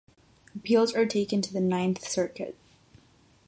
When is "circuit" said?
2.07-2.57